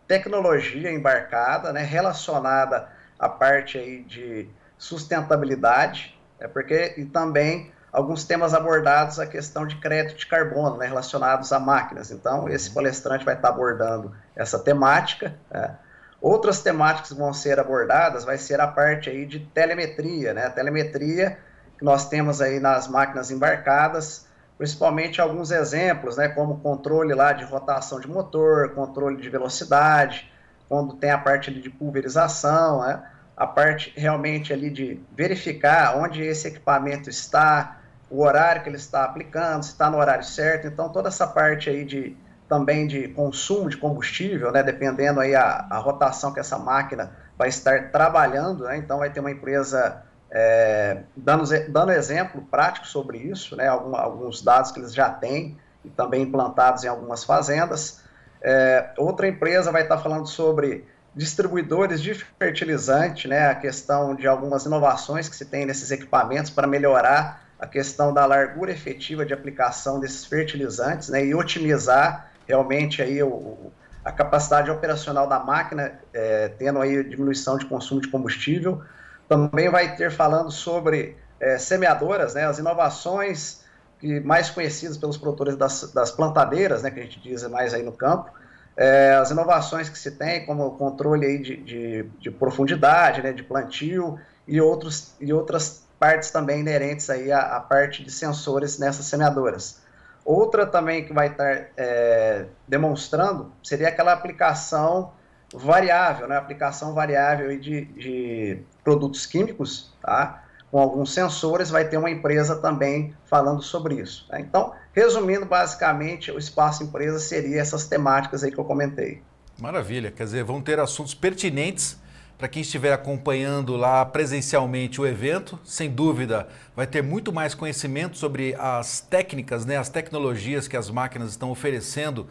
tecnologia 0.06 0.92
embarcada, 0.92 1.72
né, 1.72 1.82
relacionada 1.82 2.90
à 3.18 3.30
parte 3.30 3.78
aí 3.78 4.04
de 4.04 4.50
sustentabilidade, 4.78 6.20
é 6.42 6.46
porque 6.46 6.96
e 6.98 7.06
também 7.06 7.72
alguns 7.90 8.26
temas 8.26 8.54
abordados 8.54 9.18
a 9.18 9.26
questão 9.26 9.66
de 9.66 9.78
crédito 9.78 10.18
de 10.18 10.28
carbono, 10.28 10.76
né, 10.76 10.86
relacionados 10.86 11.54
a 11.54 11.60
máquinas. 11.60 12.12
Então, 12.12 12.50
esse 12.50 12.70
palestrante 12.72 13.24
vai 13.24 13.36
estar 13.36 13.48
abordando 13.48 14.14
essa 14.36 14.60
temática. 14.60 15.36
Né. 15.50 15.74
Outras 16.20 16.62
temáticas 16.62 17.14
que 17.14 17.18
vão 17.18 17.32
ser 17.32 17.58
abordadas 17.62 18.26
vai 18.26 18.38
ser 18.38 18.60
a 18.60 18.68
parte 18.68 19.10
aí 19.10 19.26
de 19.26 19.40
telemetria, 19.40 20.34
né? 20.34 20.48
A 20.48 20.50
telemetria 20.50 21.38
que 21.80 21.86
nós 21.86 22.10
temos 22.10 22.42
aí 22.42 22.60
nas 22.60 22.90
máquinas 22.90 23.32
embarcadas, 23.32 24.28
principalmente 24.58 25.22
alguns 25.22 25.50
exemplos, 25.50 26.18
né, 26.18 26.28
como 26.28 26.60
controle 26.60 27.14
lá 27.14 27.32
de 27.32 27.46
rotação 27.46 28.02
de 28.02 28.08
motor, 28.10 28.72
controle 28.74 29.16
de 29.16 29.30
velocidade, 29.30 30.30
quando 30.68 30.96
tem 30.96 31.10
a 31.10 31.18
parte 31.18 31.50
de 31.50 31.70
pulverização, 31.70 32.82
né, 32.82 33.02
a 33.36 33.48
parte 33.48 33.94
realmente 33.96 34.52
ali 34.52 34.70
de 34.70 35.02
verificar 35.16 35.96
onde 35.98 36.22
esse 36.22 36.50
equipamento 36.50 37.10
está, 37.10 37.80
o 38.10 38.22
horário 38.22 38.62
que 38.62 38.68
ele 38.68 38.76
está 38.76 39.06
aplicando, 39.06 39.64
se 39.64 39.72
está 39.72 39.90
no 39.90 39.98
horário 39.98 40.26
certo, 40.26 40.68
então 40.68 40.90
toda 40.90 41.08
essa 41.08 41.26
parte 41.26 41.70
aí 41.70 41.86
de 41.86 42.18
também 42.50 42.88
de 42.88 43.08
consumo 43.10 43.70
de 43.70 43.78
combustível, 43.78 44.52
né, 44.52 44.62
dependendo 44.62 45.22
aí 45.22 45.34
a, 45.34 45.68
a 45.70 45.78
rotação 45.78 46.34
que 46.34 46.40
essa 46.42 46.58
máquina 46.58 47.12
vai 47.38 47.48
estar 47.48 47.90
trabalhando, 47.92 48.66
né, 48.66 48.76
então 48.76 49.00
vai 49.00 49.10
ter 49.10 49.22
uma 49.22 49.32
empresa 49.32 50.04
é, 50.32 51.02
dando, 51.16 51.46
dando 51.70 51.92
exemplo 51.92 52.42
prático 52.50 52.88
sobre 52.88 53.18
isso, 53.18 53.56
né, 53.56 53.68
algum, 53.68 53.96
alguns 53.96 54.42
dados 54.42 54.72
que 54.72 54.80
eles 54.80 54.94
já 54.94 55.10
têm 55.10 55.58
e 55.84 55.90
também 55.90 56.22
implantados 56.22 56.84
em 56.84 56.88
algumas 56.88 57.24
fazendas. 57.24 58.02
É, 58.42 58.92
outra 58.98 59.28
empresa 59.28 59.72
vai 59.72 59.84
estar 59.84 59.98
falando 59.98 60.28
sobre 60.28 60.86
distribuidores 61.16 62.02
de 62.02 62.14
fertilizante, 62.14 63.28
né, 63.28 63.50
a 63.50 63.56
questão 63.56 64.16
de 64.16 64.28
algumas 64.28 64.66
inovações 64.66 65.28
que 65.28 65.36
se 65.36 65.46
tem 65.46 65.66
nesses 65.66 65.92
equipamentos 65.92 66.52
para 66.52 66.68
melhorar 66.68 67.44
a 67.60 67.68
questão 67.68 68.14
da 68.14 68.26
largura 68.26 68.72
efetiva 68.72 69.26
de 69.26 69.34
aplicação 69.34 70.00
desses 70.00 70.26
fertilizantes 70.26 71.10
né, 71.10 71.26
e 71.26 71.36
otimizar 71.36 72.32
realmente 72.48 73.02
aí 73.02 73.22
o, 73.22 73.72
a 74.04 74.12
capacidade 74.12 74.72
operacional 74.72 75.28
da 75.28 75.40
máquina, 75.40 76.00
é, 76.14 76.48
tendo 76.58 76.80
aí 76.80 77.04
diminuição 77.04 77.58
de 77.58 77.66
consumo 77.66 78.00
de 78.00 78.08
combustível. 78.08 78.82
Também 79.30 79.70
vai 79.70 79.96
ter 79.96 80.12
falando 80.12 80.52
sobre 80.52 81.16
é, 81.40 81.58
semeadoras, 81.58 82.34
né, 82.34 82.46
as 82.46 82.60
inovações 82.60 83.64
que 84.00 84.20
mais 84.22 84.50
conhecidas 84.50 84.98
pelos 84.98 85.18
produtores 85.18 85.56
das, 85.56 85.94
das 85.94 86.12
plantadeiras, 86.12 86.84
né, 86.84 86.92
que 86.92 87.00
a 87.00 87.04
gente 87.04 87.20
diz 87.22 87.48
mais 87.48 87.74
aí 87.74 87.84
no 87.84 87.92
campo, 87.92 88.32
é, 88.76 89.14
as 89.14 89.30
inovações 89.30 89.90
que 89.90 90.00
se 90.00 90.12
tem, 90.12 90.46
como 90.46 90.66
o 90.66 90.72
controle 90.72 91.26
aí 91.26 91.38
de, 91.38 91.58
de, 91.58 92.04
de 92.20 92.32
profundidade, 92.32 93.22
né, 93.22 93.32
de 93.32 93.44
plantio 93.44 94.20
e, 94.48 94.60
outros, 94.60 95.14
e 95.20 95.32
outras 95.32 95.84
partes 96.00 96.32
também 96.32 96.62
inerentes 96.62 97.10
aí 97.10 97.32
à, 97.32 97.58
à 97.58 97.60
parte 97.60 98.04
de 98.04 98.12
sensores 98.12 98.80
nessas 98.80 99.06
semeadoras. 99.06 99.82
Outra 100.24 100.66
também 100.66 101.06
que 101.06 101.14
vai 101.14 101.28
estar 101.28 101.68
é, 101.76 102.46
demonstrando 102.68 103.52
seria 103.62 103.90
aquela 103.90 104.14
aplicação 104.14 105.12
variável, 105.54 106.28
né? 106.28 106.38
aplicação 106.38 106.94
variável 106.94 107.58
de, 107.60 107.86
de 107.86 108.60
produtos 108.84 109.26
químicos, 109.26 109.92
tá? 110.02 110.44
com 110.72 110.80
alguns 110.80 111.14
sensores, 111.14 111.70
vai 111.70 111.88
ter 111.88 111.98
uma 111.98 112.12
empresa 112.12 112.56
também 112.56 113.14
falando 113.26 113.62
sobre 113.62 113.96
isso. 113.96 114.28
Tá? 114.30 114.40
Então, 114.40 114.74
resumindo, 114.94 115.46
basicamente, 115.46 116.32
o 116.32 116.38
espaço 116.38 116.84
empresa 116.84 117.20
seria 117.20 117.60
essas 117.60 117.88
temáticas 117.88 118.44
aí 118.44 118.52
que 118.52 118.60
eu 118.60 118.66
comentei. 118.66 119.22
Maravilha, 119.60 120.12
quer 120.12 120.24
dizer, 120.24 120.44
vão 120.44 120.62
ter 120.62 120.80
assuntos 120.80 121.14
pertinentes 121.14 122.00
para 122.38 122.48
quem 122.48 122.62
estiver 122.62 122.94
acompanhando 122.94 123.76
lá 123.76 124.06
presencialmente 124.06 125.02
o 125.02 125.06
evento, 125.06 125.60
sem 125.66 125.90
dúvida, 125.90 126.48
vai 126.74 126.88
ter 126.88 127.04
muito 127.04 127.34
mais 127.34 127.54
conhecimento 127.54 128.18
sobre 128.18 128.56
as 128.58 129.02
técnicas, 129.02 129.66
né, 129.66 129.76
as 129.76 129.90
tecnologias 129.90 130.66
que 130.66 130.78
as 130.78 130.90
máquinas 130.90 131.32
estão 131.32 131.52
oferecendo 131.52 132.30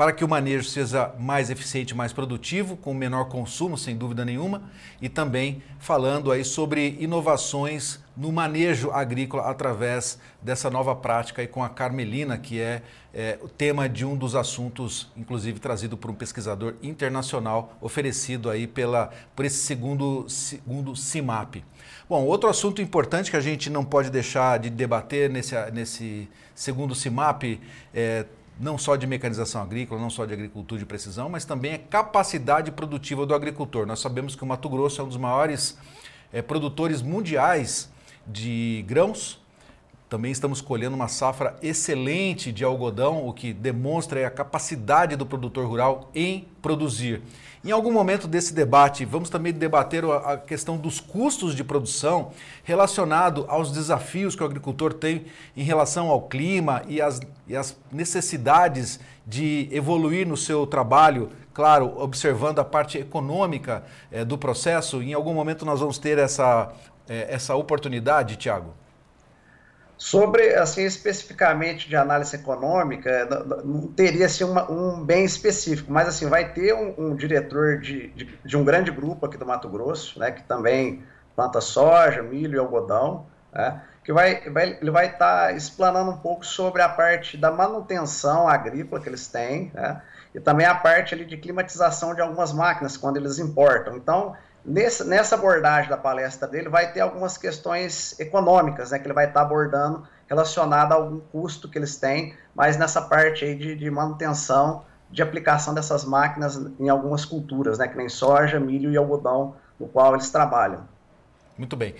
para 0.00 0.12
que 0.12 0.24
o 0.24 0.28
manejo 0.28 0.66
seja 0.66 1.14
mais 1.18 1.50
eficiente, 1.50 1.94
mais 1.94 2.10
produtivo, 2.10 2.74
com 2.74 2.94
menor 2.94 3.26
consumo, 3.26 3.76
sem 3.76 3.94
dúvida 3.94 4.24
nenhuma, 4.24 4.62
e 4.98 5.10
também 5.10 5.62
falando 5.78 6.32
aí 6.32 6.42
sobre 6.42 6.96
inovações 6.98 8.00
no 8.16 8.32
manejo 8.32 8.90
agrícola 8.92 9.42
através 9.42 10.18
dessa 10.40 10.70
nova 10.70 10.96
prática 10.96 11.42
aí 11.42 11.46
com 11.46 11.62
a 11.62 11.68
Carmelina, 11.68 12.38
que 12.38 12.58
é, 12.58 12.80
é 13.12 13.38
o 13.42 13.48
tema 13.48 13.90
de 13.90 14.06
um 14.06 14.16
dos 14.16 14.34
assuntos, 14.34 15.12
inclusive 15.14 15.60
trazido 15.60 15.98
por 15.98 16.10
um 16.10 16.14
pesquisador 16.14 16.76
internacional, 16.82 17.76
oferecido 17.78 18.48
aí 18.48 18.66
pela, 18.66 19.10
por 19.36 19.44
esse 19.44 19.58
segundo, 19.58 20.26
segundo 20.30 20.96
CIMAP. 20.96 21.62
Bom, 22.08 22.24
outro 22.24 22.48
assunto 22.48 22.80
importante 22.80 23.30
que 23.30 23.36
a 23.36 23.40
gente 23.40 23.68
não 23.68 23.84
pode 23.84 24.08
deixar 24.08 24.58
de 24.58 24.70
debater 24.70 25.28
nesse, 25.28 25.54
nesse 25.72 26.26
segundo 26.54 26.94
CIMAP 26.94 27.60
é, 27.92 28.24
não 28.60 28.76
só 28.76 28.94
de 28.94 29.06
mecanização 29.06 29.62
agrícola, 29.62 29.98
não 29.98 30.10
só 30.10 30.26
de 30.26 30.34
agricultura 30.34 30.78
de 30.78 30.84
precisão, 30.84 31.30
mas 31.30 31.46
também 31.46 31.72
a 31.72 31.78
capacidade 31.78 32.70
produtiva 32.70 33.24
do 33.24 33.34
agricultor. 33.34 33.86
Nós 33.86 34.00
sabemos 34.00 34.36
que 34.36 34.44
o 34.44 34.46
Mato 34.46 34.68
Grosso 34.68 35.00
é 35.00 35.04
um 35.04 35.08
dos 35.08 35.16
maiores 35.16 35.78
é, 36.30 36.42
produtores 36.42 37.00
mundiais 37.00 37.90
de 38.26 38.84
grãos. 38.86 39.39
Também 40.10 40.32
estamos 40.32 40.60
colhendo 40.60 40.96
uma 40.96 41.06
safra 41.06 41.54
excelente 41.62 42.50
de 42.50 42.64
algodão, 42.64 43.28
o 43.28 43.32
que 43.32 43.52
demonstra 43.52 44.26
a 44.26 44.30
capacidade 44.30 45.14
do 45.14 45.24
produtor 45.24 45.68
rural 45.68 46.10
em 46.12 46.48
produzir. 46.60 47.22
Em 47.64 47.70
algum 47.70 47.92
momento 47.92 48.26
desse 48.26 48.52
debate, 48.52 49.04
vamos 49.04 49.30
também 49.30 49.52
debater 49.52 50.04
a 50.04 50.36
questão 50.36 50.76
dos 50.76 50.98
custos 50.98 51.54
de 51.54 51.62
produção 51.62 52.32
relacionado 52.64 53.44
aos 53.46 53.70
desafios 53.70 54.34
que 54.34 54.42
o 54.42 54.46
agricultor 54.46 54.92
tem 54.92 55.26
em 55.56 55.62
relação 55.62 56.08
ao 56.08 56.22
clima 56.22 56.82
e 56.88 57.00
as, 57.00 57.20
e 57.46 57.54
necessidades 57.92 58.98
de 59.24 59.68
evoluir 59.70 60.26
no 60.26 60.36
seu 60.36 60.66
trabalho, 60.66 61.30
claro, 61.54 61.96
observando 62.02 62.58
a 62.58 62.64
parte 62.64 62.98
econômica 62.98 63.84
é, 64.10 64.24
do 64.24 64.36
processo. 64.36 65.00
Em 65.00 65.14
algum 65.14 65.32
momento 65.32 65.64
nós 65.64 65.78
vamos 65.78 65.98
ter 65.98 66.18
essa, 66.18 66.72
é, 67.08 67.32
essa 67.32 67.54
oportunidade, 67.54 68.34
Tiago? 68.34 68.79
Sobre, 70.00 70.54
assim, 70.54 70.82
especificamente 70.82 71.86
de 71.86 71.94
análise 71.94 72.34
econômica, 72.34 73.28
não 73.62 73.86
teria 73.88 74.24
assim, 74.24 74.44
uma, 74.44 74.68
um 74.72 75.04
bem 75.04 75.26
específico, 75.26 75.92
mas 75.92 76.08
assim, 76.08 76.26
vai 76.26 76.54
ter 76.54 76.72
um, 76.72 76.94
um 76.96 77.14
diretor 77.14 77.78
de, 77.78 78.08
de, 78.08 78.24
de, 78.42 78.56
um 78.56 78.64
grande 78.64 78.90
grupo 78.90 79.26
aqui 79.26 79.36
do 79.36 79.44
Mato 79.44 79.68
Grosso, 79.68 80.18
né, 80.18 80.30
que 80.30 80.42
também 80.44 81.04
planta 81.36 81.60
soja, 81.60 82.22
milho 82.22 82.56
e 82.56 82.58
algodão, 82.58 83.26
né, 83.52 83.82
que 84.02 84.10
vai, 84.10 84.48
vai, 84.48 84.78
ele 84.80 84.90
vai 84.90 85.04
estar 85.04 85.48
tá 85.48 85.52
explanando 85.52 86.12
um 86.12 86.16
pouco 86.16 86.46
sobre 86.46 86.80
a 86.80 86.88
parte 86.88 87.36
da 87.36 87.50
manutenção 87.50 88.48
agrícola 88.48 89.02
que 89.02 89.08
eles 89.10 89.28
têm, 89.28 89.70
né, 89.74 90.00
e 90.34 90.40
também 90.40 90.64
a 90.64 90.74
parte 90.74 91.12
ali 91.12 91.26
de 91.26 91.36
climatização 91.36 92.14
de 92.14 92.22
algumas 92.22 92.54
máquinas 92.54 92.96
quando 92.96 93.18
eles 93.18 93.38
importam. 93.38 93.98
Então, 93.98 94.34
Nesse, 94.64 95.04
nessa 95.04 95.36
abordagem 95.36 95.88
da 95.88 95.96
palestra 95.96 96.46
dele, 96.46 96.68
vai 96.68 96.92
ter 96.92 97.00
algumas 97.00 97.38
questões 97.38 98.18
econômicas, 98.20 98.90
né, 98.90 98.98
que 98.98 99.06
ele 99.06 99.14
vai 99.14 99.26
estar 99.26 99.40
abordando 99.40 100.06
relacionada 100.28 100.94
a 100.94 100.98
algum 100.98 101.18
custo 101.18 101.68
que 101.68 101.78
eles 101.78 101.96
têm, 101.96 102.34
mas 102.54 102.76
nessa 102.76 103.02
parte 103.02 103.44
aí 103.44 103.54
de, 103.54 103.74
de 103.74 103.90
manutenção, 103.90 104.84
de 105.10 105.22
aplicação 105.22 105.74
dessas 105.74 106.04
máquinas 106.04 106.56
em 106.78 106.88
algumas 106.88 107.24
culturas, 107.24 107.78
né, 107.78 107.88
que 107.88 107.96
nem 107.96 108.08
soja, 108.08 108.60
milho 108.60 108.92
e 108.92 108.96
algodão, 108.96 109.56
no 109.78 109.88
qual 109.88 110.14
eles 110.14 110.30
trabalham. 110.30 110.86
Muito 111.56 111.76
bem. 111.76 111.94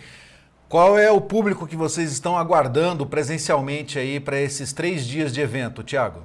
Qual 0.68 0.96
é 0.96 1.10
o 1.10 1.20
público 1.20 1.66
que 1.66 1.74
vocês 1.74 2.12
estão 2.12 2.38
aguardando 2.38 3.04
presencialmente 3.04 3.98
aí 3.98 4.20
para 4.20 4.38
esses 4.38 4.72
três 4.72 5.04
dias 5.04 5.32
de 5.32 5.40
evento, 5.40 5.82
Tiago? 5.82 6.24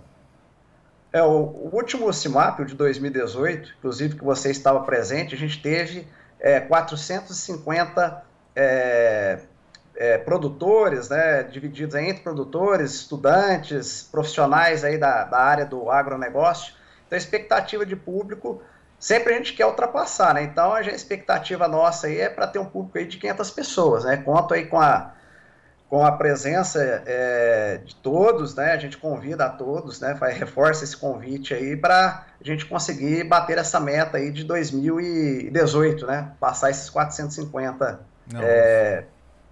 É, 1.11 1.23
o, 1.23 1.31
o 1.31 1.69
último 1.73 2.11
CIMAP, 2.13 2.59
o 2.59 2.65
de 2.65 2.75
2018, 2.75 3.75
inclusive 3.79 4.15
que 4.15 4.23
você 4.23 4.51
estava 4.51 4.81
presente, 4.81 5.33
a 5.33 5.37
gente 5.37 5.59
teve 5.61 6.07
é, 6.45 6.59
450 6.59 8.23
é, 8.55 9.39
é, 9.95 10.17
produtores, 10.19 11.09
né, 11.09 11.41
divididos 11.41 11.95
entre 11.95 12.21
produtores, 12.21 12.93
estudantes, 12.93 14.07
profissionais 14.11 14.83
aí 14.83 14.95
da, 14.95 15.23
da 15.23 15.39
área 15.39 15.65
do 15.65 15.89
agronegócio. 15.89 16.75
Então, 17.07 17.15
a 17.15 17.19
expectativa 17.19 17.83
de 17.83 17.95
público 17.95 18.61
sempre 18.99 19.33
a 19.33 19.37
gente 19.37 19.53
quer 19.53 19.65
ultrapassar, 19.65 20.35
né? 20.35 20.43
Então, 20.43 20.71
a 20.71 20.81
expectativa 20.81 21.67
nossa 21.67 22.05
aí 22.05 22.19
é 22.19 22.29
para 22.29 22.45
ter 22.45 22.59
um 22.59 22.65
público 22.65 22.99
aí 22.99 23.07
de 23.07 23.17
500 23.17 23.49
pessoas, 23.49 24.05
né? 24.05 24.17
Conto 24.17 24.53
aí 24.53 24.67
com 24.67 24.79
a 24.79 25.13
com 25.89 26.03
a 26.03 26.11
presença 26.11 26.79
é, 27.05 27.79
de 27.83 27.95
todos, 27.95 28.55
né? 28.55 28.71
A 28.71 28.77
gente 28.77 28.97
convida 28.97 29.45
a 29.45 29.49
todos, 29.49 29.99
né? 29.99 30.15
Faz, 30.15 30.37
reforça 30.37 30.83
esse 30.83 30.97
convite 30.97 31.53
aí 31.53 31.77
para 31.77 32.25
a 32.39 32.43
gente 32.43 32.65
conseguir 32.65 33.23
bater 33.23 33.57
essa 33.57 33.79
meta 33.79 34.17
aí 34.17 34.31
de 34.31 34.43
2018, 34.43 36.05
né? 36.07 36.31
Passar 36.39 36.71
esses 36.71 36.89
450 36.89 37.99
é, 38.35 39.03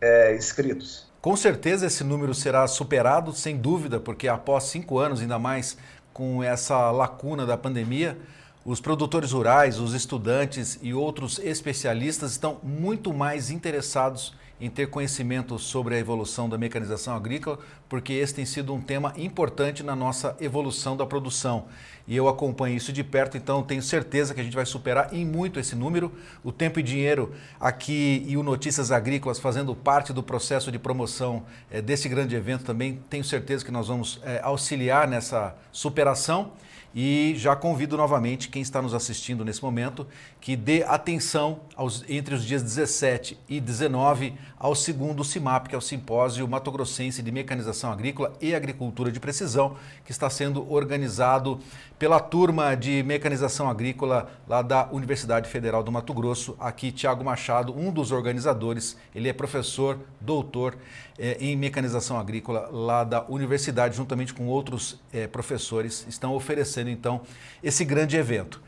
é, 0.01 0.35
inscritos. 0.35 1.11
Com 1.21 1.35
certeza 1.37 1.85
esse 1.85 2.03
número 2.03 2.33
será 2.33 2.67
superado, 2.67 3.31
sem 3.31 3.55
dúvida, 3.55 3.99
porque 3.99 4.27
após 4.27 4.65
cinco 4.65 4.99
anos, 4.99 5.21
ainda 5.21 5.39
mais 5.39 5.77
com 6.11 6.43
essa 6.43 6.91
lacuna 6.91 7.45
da 7.45 7.57
pandemia, 7.57 8.17
os 8.65 8.81
produtores 8.81 9.31
rurais, 9.31 9.79
os 9.79 9.93
estudantes 9.93 10.79
e 10.81 10.93
outros 10.93 11.39
especialistas 11.39 12.31
estão 12.31 12.59
muito 12.63 13.13
mais 13.13 13.49
interessados 13.49 14.33
em 14.59 14.69
ter 14.69 14.87
conhecimento 14.87 15.57
sobre 15.59 15.95
a 15.95 15.99
evolução 15.99 16.47
da 16.47 16.57
mecanização 16.57 17.15
agrícola, 17.15 17.59
porque 17.89 18.13
esse 18.13 18.33
tem 18.33 18.45
sido 18.45 18.73
um 18.73 18.81
tema 18.81 19.13
importante 19.17 19.83
na 19.83 19.95
nossa 19.95 20.35
evolução 20.39 20.95
da 20.95 21.05
produção. 21.05 21.65
E 22.07 22.15
eu 22.15 22.27
acompanho 22.27 22.75
isso 22.75 22.91
de 22.91 23.03
perto, 23.03 23.37
então 23.37 23.63
tenho 23.63 23.81
certeza 23.81 24.33
que 24.33 24.41
a 24.41 24.43
gente 24.43 24.55
vai 24.55 24.65
superar 24.65 25.13
em 25.13 25.25
muito 25.25 25.59
esse 25.59 25.75
número. 25.75 26.11
O 26.43 26.51
Tempo 26.51 26.79
e 26.79 26.83
Dinheiro 26.83 27.33
aqui 27.59 28.23
e 28.27 28.35
o 28.35 28.43
Notícias 28.43 28.91
Agrícolas 28.91 29.39
fazendo 29.39 29.73
parte 29.73 30.11
do 30.11 30.21
processo 30.21 30.71
de 30.71 30.77
promoção 30.77 31.43
é, 31.71 31.81
desse 31.81 32.09
grande 32.09 32.35
evento 32.35 32.65
também, 32.65 32.99
tenho 33.09 33.23
certeza 33.23 33.63
que 33.63 33.71
nós 33.71 33.87
vamos 33.87 34.19
é, 34.23 34.41
auxiliar 34.43 35.07
nessa 35.07 35.55
superação. 35.71 36.51
E 36.95 37.33
já 37.37 37.55
convido 37.55 37.97
novamente 37.97 38.49
quem 38.49 38.61
está 38.61 38.79
nos 38.79 38.93
assistindo 38.93 39.43
nesse 39.43 39.63
momento 39.63 40.05
que 40.43 40.57
dê 40.57 40.83
atenção 40.83 41.61
aos, 41.73 42.03
entre 42.09 42.35
os 42.35 42.43
dias 42.43 42.61
17 42.61 43.39
e 43.47 43.61
19 43.61 44.33
ao 44.59 44.75
segundo 44.75 45.23
CIMAP, 45.23 45.69
que 45.69 45.73
é 45.73 45.77
o 45.77 45.81
Simpósio 45.81 46.45
Mato 46.45 46.69
Grossense 46.69 47.23
de 47.23 47.31
Mecanização 47.31 47.89
agrícola 47.89 48.33
e 48.41 48.53
agricultura 48.53 49.09
de 49.09 49.21
precisão, 49.21 49.77
que 50.03 50.11
está 50.11 50.29
sendo 50.29 50.69
organizado 50.69 51.61
pela 51.97 52.19
turma 52.19 52.75
de 52.75 53.01
mecanização 53.03 53.69
agrícola 53.69 54.29
lá 54.45 54.61
da 54.61 54.89
Universidade 54.91 55.47
Federal 55.47 55.81
do 55.81 55.93
Mato 55.93 56.13
Grosso. 56.13 56.57
Aqui, 56.59 56.91
Tiago 56.91 57.23
Machado, 57.23 57.73
um 57.73 57.89
dos 57.89 58.11
organizadores, 58.11 58.97
ele 59.15 59.29
é 59.29 59.33
professor, 59.33 59.97
doutor 60.19 60.77
eh, 61.17 61.37
em 61.39 61.55
mecanização 61.55 62.19
agrícola 62.19 62.67
lá 62.69 63.05
da 63.05 63.23
universidade, 63.29 63.95
juntamente 63.95 64.33
com 64.33 64.47
outros 64.47 64.99
eh, 65.13 65.25
professores, 65.25 66.05
estão 66.09 66.35
oferecendo 66.35 66.89
então 66.89 67.21
esse 67.63 67.85
grande 67.85 68.17
evento. 68.17 68.61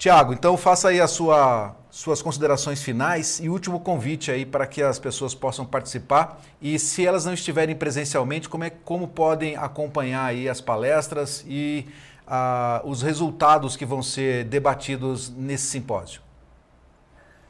Tiago, 0.00 0.32
então 0.32 0.56
faça 0.56 0.88
aí 0.88 0.98
as 0.98 1.10
sua, 1.10 1.76
suas 1.90 2.22
considerações 2.22 2.82
finais 2.82 3.38
e 3.38 3.50
último 3.50 3.78
convite 3.78 4.30
aí 4.30 4.46
para 4.46 4.66
que 4.66 4.82
as 4.82 4.98
pessoas 4.98 5.34
possam 5.34 5.66
participar 5.66 6.40
e 6.58 6.78
se 6.78 7.06
elas 7.06 7.26
não 7.26 7.34
estiverem 7.34 7.76
presencialmente, 7.76 8.48
como, 8.48 8.64
é, 8.64 8.70
como 8.70 9.06
podem 9.06 9.56
acompanhar 9.56 10.24
aí 10.24 10.48
as 10.48 10.58
palestras 10.58 11.44
e 11.46 11.86
ah, 12.26 12.80
os 12.82 13.02
resultados 13.02 13.76
que 13.76 13.84
vão 13.84 14.02
ser 14.02 14.44
debatidos 14.44 15.28
nesse 15.28 15.64
simpósio? 15.64 16.22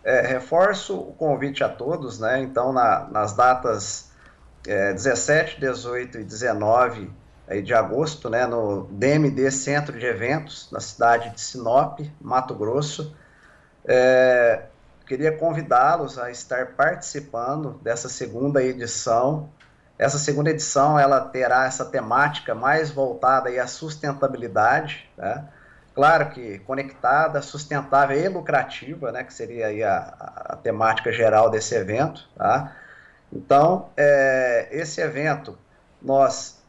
É, 0.02 0.26
reforço 0.26 0.98
o 0.98 1.12
convite 1.12 1.62
a 1.62 1.68
todos, 1.68 2.18
né? 2.18 2.40
Então, 2.40 2.72
na, 2.72 3.06
nas 3.12 3.32
datas 3.32 4.10
é, 4.66 4.92
17, 4.92 5.60
18 5.60 6.18
e 6.18 6.24
19 6.24 7.12
de 7.58 7.74
agosto, 7.74 8.30
né, 8.30 8.46
no 8.46 8.84
DMD 8.84 9.50
Centro 9.50 9.98
de 9.98 10.06
Eventos, 10.06 10.68
na 10.70 10.78
cidade 10.78 11.30
de 11.30 11.40
Sinop, 11.40 11.98
Mato 12.20 12.54
Grosso. 12.54 13.16
É, 13.84 14.62
queria 15.06 15.36
convidá-los 15.36 16.18
a 16.18 16.30
estar 16.30 16.74
participando 16.76 17.80
dessa 17.82 18.08
segunda 18.08 18.62
edição. 18.62 19.48
Essa 19.98 20.18
segunda 20.18 20.50
edição 20.50 20.98
ela 20.98 21.20
terá 21.20 21.66
essa 21.66 21.84
temática 21.84 22.54
mais 22.54 22.90
voltada 22.90 23.48
aí 23.48 23.58
à 23.58 23.66
sustentabilidade, 23.66 25.10
né? 25.18 25.44
claro 25.92 26.30
que 26.30 26.60
conectada, 26.60 27.42
sustentável 27.42 28.16
e 28.16 28.28
lucrativa, 28.28 29.10
né, 29.10 29.24
que 29.24 29.34
seria 29.34 29.66
aí 29.66 29.82
a, 29.82 30.14
a 30.50 30.56
temática 30.56 31.12
geral 31.12 31.50
desse 31.50 31.74
evento. 31.74 32.28
Tá? 32.36 32.76
Então, 33.32 33.88
é, 33.96 34.68
esse 34.70 35.00
evento 35.00 35.58
nós 36.00 36.59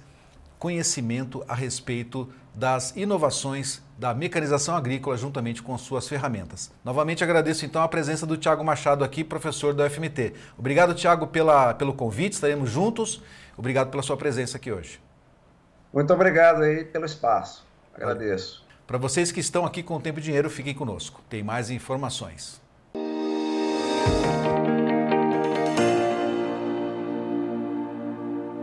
conhecimento 0.60 1.44
a 1.48 1.56
respeito 1.56 2.30
das 2.54 2.96
inovações 2.96 3.82
da 3.98 4.14
mecanização 4.14 4.76
agrícola 4.76 5.18
juntamente 5.18 5.64
com 5.64 5.78
suas 5.78 6.08
ferramentas. 6.08 6.72
Novamente 6.84 7.24
agradeço 7.24 7.66
então 7.66 7.82
a 7.82 7.88
presença 7.88 8.26
do 8.26 8.38
Tiago 8.38 8.64
Machado 8.64 9.04
aqui, 9.04 9.24
professor 9.24 9.74
da 9.74 9.86
UFMT. 9.86 10.34
Obrigado, 10.58 10.94
Tiago, 10.94 11.28
pela, 11.28 11.74
pelo 11.74 11.94
convite, 11.94 12.34
estaremos 12.34 12.70
juntos. 12.70 13.24
Obrigado 13.58 13.90
pela 13.90 14.04
sua 14.04 14.18
presença 14.18 14.58
aqui 14.58 14.72
hoje. 14.72 15.00
Muito 15.94 16.14
obrigado 16.14 16.62
aí 16.62 16.84
pelo 16.84 17.06
espaço. 17.06 17.66
Agradeço. 17.96 18.64
Para 18.86 18.98
vocês 18.98 19.32
que 19.32 19.40
estão 19.40 19.66
aqui 19.66 19.82
com 19.82 19.96
o 19.96 20.02
Tempo 20.02 20.20
e 20.20 20.22
Dinheiro, 20.22 20.50
fiquem 20.50 20.74
conosco. 20.74 21.22
Tem 21.30 21.42
mais 21.42 21.70
informações. 21.70 22.62
Música 24.10 24.49